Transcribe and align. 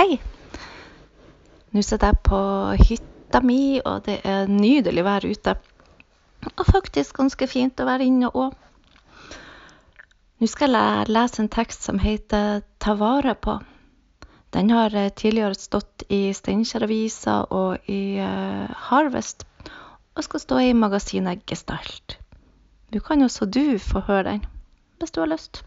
Hei! 0.00 0.14
Nå 1.76 1.82
sitter 1.84 2.14
jeg 2.14 2.18
på 2.24 2.36
hytta 2.80 3.42
mi, 3.44 3.82
og 3.84 4.06
det 4.06 4.14
er 4.24 4.48
nydelig 4.48 5.02
vær 5.04 5.26
ute. 5.28 5.52
Og 6.54 6.62
faktisk 6.64 7.18
ganske 7.18 7.44
fint 7.50 7.82
å 7.82 7.84
være 7.84 8.06
inne 8.08 8.30
òg. 8.32 8.54
Nå 10.40 10.48
skal 10.48 10.72
jeg 10.72 11.10
lese 11.12 11.42
en 11.42 11.50
tekst 11.52 11.84
som 11.84 12.00
heter 12.00 12.62
Ta 12.80 12.94
vare 12.96 13.34
på. 13.36 13.58
Den 14.56 14.72
har 14.72 14.96
eh, 14.96 15.10
tidligere 15.12 15.58
stått 15.60 16.06
i 16.08 16.22
Steinkjer-avisa 16.32 17.34
og 17.52 17.92
i 17.92 18.16
uh, 18.24 18.72
Harvest, 18.88 19.44
og 20.16 20.24
skal 20.24 20.44
stå 20.46 20.62
i 20.64 20.70
magasinet 20.72 21.44
Gestalt. 21.44 22.16
Du 22.88 23.02
kan 23.04 23.28
også 23.28 23.44
du 23.44 23.76
få 23.76 24.00
høre 24.08 24.30
den, 24.30 24.48
hvis 24.96 25.12
du 25.12 25.20
har 25.20 25.28
lyst. 25.34 25.60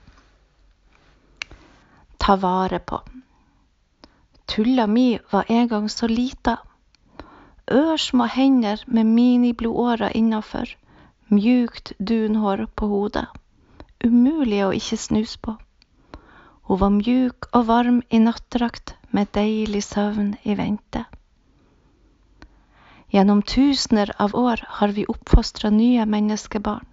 Ta 2.18 2.40
vare 2.42 2.82
på. 2.82 3.04
Tulla 4.54 4.88
mi 4.88 5.20
var 5.32 5.46
en 5.48 5.68
gang 5.68 5.90
så 5.90 6.08
lita. 6.08 6.58
Ørsmå 7.72 8.28
hender 8.30 8.84
med 8.88 9.06
miniblodårer 9.06 10.14
innafor. 10.18 10.70
Mjukt 11.28 11.92
dunhår 11.98 12.68
på 12.76 12.88
hodet. 12.92 13.26
Umulig 14.04 14.60
å 14.62 14.70
ikke 14.78 15.00
snuse 15.02 15.40
på. 15.42 15.56
Hun 16.70 16.80
var 16.84 16.94
mjuk 16.94 17.50
og 17.50 17.66
varm 17.72 18.00
i 18.14 18.22
nattdrakt 18.22 18.94
med 19.10 19.34
deilig 19.34 19.82
søvn 19.88 20.36
i 20.44 20.54
vente. 20.62 21.06
Gjennom 23.10 23.42
tusener 23.42 24.14
av 24.20 24.36
år 24.38 24.62
har 24.78 24.94
vi 24.94 25.10
oppfostra 25.10 25.74
nye 25.74 26.06
menneskebarn. 26.06 26.93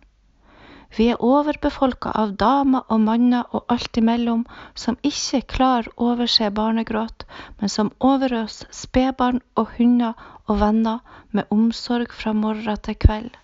Vi 0.97 1.07
er 1.13 1.23
overbefolka 1.23 2.11
av 2.19 2.33
damer 2.41 2.83
og 2.91 3.01
manner 3.05 3.47
og 3.55 3.71
alt 3.71 3.99
imellom 4.01 4.43
som 4.75 4.99
ikke 5.07 5.43
klarer 5.55 5.91
å 5.95 6.11
overse 6.13 6.51
barnegråt, 6.51 7.27
men 7.61 7.71
som 7.71 7.93
overøser 8.01 8.71
spedbarn 8.75 9.39
og 9.55 9.77
hunder 9.77 10.19
og 10.49 10.59
venner 10.65 10.99
med 11.31 11.47
omsorg 11.55 12.11
fra 12.23 12.35
morgen 12.35 12.83
til 12.83 12.99
kveld. 13.07 13.37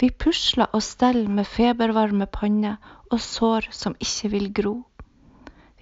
Vi 0.00 0.10
pusler 0.10 0.70
og 0.72 0.82
steller 0.86 1.28
med 1.28 1.46
febervarme 1.46 2.26
panner 2.30 2.78
og 3.10 3.20
sår 3.20 3.68
som 3.74 3.96
ikke 3.98 4.30
vil 4.34 4.52
gro. 4.54 4.76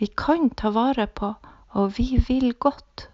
Vi 0.01 0.09
kan 0.09 0.51
ta 0.51 0.73
vare 0.73 1.07
på, 1.07 1.35
og 1.77 1.93
vi 1.99 2.17
vil 2.29 2.55
godt. 2.55 3.09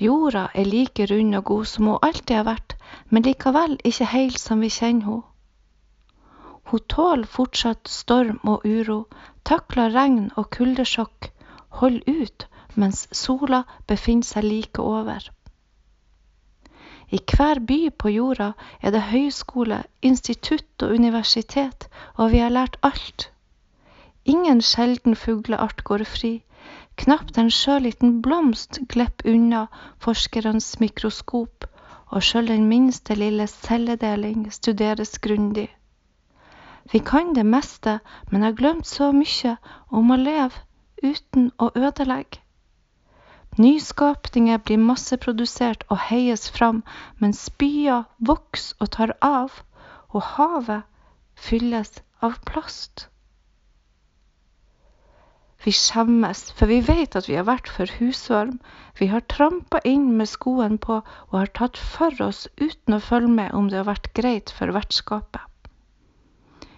Jorda 0.00 0.48
er 0.54 0.66
like 0.66 1.06
rund 1.06 1.34
og 1.38 1.44
god 1.44 1.64
som 1.70 1.86
hun 1.86 2.02
alltid 2.02 2.36
har 2.36 2.46
vært, 2.48 2.63
men 3.10 3.26
likevel 3.26 3.76
ikke 3.84 4.08
heilt 4.14 4.40
som 4.40 4.64
vi 4.64 4.70
kjenner 4.72 5.08
ho. 5.10 5.18
Hun 6.70 6.84
tåler 6.88 7.28
fortsatt 7.28 7.88
storm 7.88 8.40
og 8.48 8.64
uro, 8.64 9.04
takler 9.44 9.92
regn 9.94 10.30
og 10.40 10.50
kuldesjokk, 10.56 11.30
holder 11.80 12.22
ut 12.24 12.46
mens 12.74 13.06
sola 13.14 13.64
befinner 13.90 14.26
seg 14.26 14.46
like 14.46 14.82
over. 14.82 15.28
I 17.14 17.20
hver 17.30 17.60
by 17.68 17.78
på 18.00 18.10
jorda 18.10 18.48
er 18.80 18.94
det 18.94 19.02
høyskole, 19.10 19.82
institutt 20.02 20.82
og 20.82 20.94
universitet, 20.98 21.86
og 22.16 22.32
vi 22.32 22.40
har 22.42 22.50
lært 22.50 22.78
alt. 22.82 23.28
Ingen 24.24 24.62
sjelden 24.64 25.14
fugleart 25.14 25.84
går 25.84 26.06
fri, 26.08 26.32
knapt 26.96 27.38
en 27.38 27.52
sjøliten 27.52 28.22
blomst 28.24 28.80
glipper 28.88 29.30
unna 29.34 29.66
forskerens 30.00 30.72
mikroskop, 30.80 31.68
og 32.14 32.22
sjøl 32.22 32.46
den 32.48 32.68
minste 32.70 33.14
lille 33.18 33.46
celledeling 33.50 34.46
studeres 34.54 35.18
grundig. 35.18 35.66
Vi 36.92 36.98
kan 36.98 37.34
det 37.34 37.46
meste, 37.46 37.98
men 38.30 38.42
har 38.42 38.54
glemt 38.54 38.86
så 38.86 39.10
mye 39.12 39.56
om 39.90 40.12
å 40.14 40.18
leve 40.20 40.62
uten 41.02 41.50
å 41.58 41.72
ødelegge. 41.74 42.38
Nyskapninger 43.58 44.58
blir 44.66 44.78
masseprodusert 44.82 45.84
og 45.88 45.98
heies 46.08 46.46
fram, 46.50 46.82
mens 47.18 47.48
byer 47.58 48.06
vokser 48.18 48.76
og 48.80 48.90
tar 48.96 49.14
av, 49.22 49.62
og 50.10 50.22
havet 50.36 50.82
fylles 51.34 52.02
av 52.22 52.38
plast. 52.46 53.08
Vi 55.64 55.72
skjemmes, 55.72 56.50
for 56.52 56.68
vi 56.68 56.82
vet 56.84 57.16
at 57.16 57.28
vi 57.28 57.38
har 57.38 57.46
vært 57.48 57.70
for 57.72 57.88
husvarm. 57.98 58.58
Vi 58.98 59.08
har 59.08 59.24
trampa 59.32 59.80
inn 59.88 60.10
med 60.18 60.28
skoen 60.28 60.76
på 60.76 60.98
og 61.00 61.34
har 61.38 61.52
tatt 61.56 61.80
for 61.80 62.12
oss 62.20 62.44
uten 62.60 62.98
å 62.98 63.00
følge 63.00 63.32
med 63.38 63.56
om 63.56 63.70
det 63.72 63.80
har 63.80 63.88
vært 63.88 64.12
greit 64.18 64.52
for 64.52 64.74
vertskapet. 64.76 65.40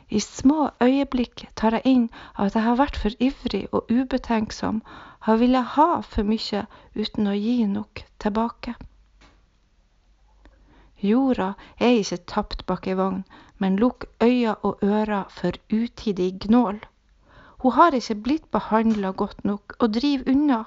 I 0.08 0.20
små 0.22 0.70
øyeblikk 0.78 1.48
tar 1.58 1.74
jeg 1.74 1.90
inn 1.96 2.04
at 2.38 2.54
jeg 2.54 2.62
har 2.62 2.78
vært 2.78 2.98
for 3.02 3.18
ivrig 3.18 3.64
og 3.74 3.90
ubetenksom, 3.90 4.82
har 5.26 5.40
villet 5.42 5.74
ha 5.74 5.88
for 6.06 6.22
mye 6.22 6.62
uten 6.94 7.26
å 7.26 7.34
gi 7.34 7.56
nok 7.66 8.04
tilbake. 8.22 8.76
Jorda 11.02 11.54
er 11.82 11.98
ikke 11.98 12.22
tapt 12.30 12.62
bak 12.70 12.86
ei 12.86 12.94
vogn, 12.94 13.24
men 13.58 13.82
lukk 13.82 14.06
øyne 14.22 14.54
og 14.62 14.78
ører 14.86 15.26
for 15.40 15.58
utidig 15.74 16.36
gnål. 16.46 16.78
Hun 17.64 17.72
har 17.72 17.96
ikke 17.96 18.18
blitt 18.26 18.50
behandla 18.52 19.12
godt 19.16 19.44
nok 19.48 19.76
og 19.80 19.94
driver 19.96 20.32
unna, 20.32 20.58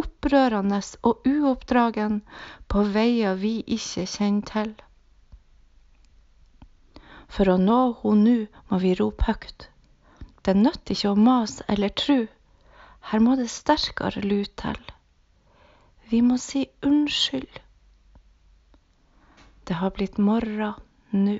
opprørende 0.00 0.80
og 1.02 1.26
uoppdragen, 1.28 2.22
på 2.68 2.84
veier 2.94 3.36
vi 3.42 3.58
ikke 3.66 4.06
kjenner 4.08 4.46
til. 4.52 4.72
For 7.30 7.50
å 7.52 7.58
nå 7.60 7.80
hun 8.02 8.24
nå 8.26 8.36
må 8.70 8.80
vi 8.82 8.94
rope 8.98 9.28
høgt. 9.28 9.68
Det 10.42 10.56
nytter 10.56 10.96
ikke 10.96 11.12
å 11.12 11.20
mase 11.28 11.66
eller 11.68 11.92
tru. 12.02 12.26
Her 13.10 13.22
må 13.24 13.36
det 13.36 13.50
sterkere 13.52 14.22
lut 14.24 14.52
til. 14.60 14.80
Vi 16.10 16.22
må 16.26 16.40
si 16.42 16.64
unnskyld. 16.86 17.60
Det 19.68 19.78
har 19.78 19.92
blitt 19.94 20.18
morra 20.18 20.72
nå. 21.12 21.38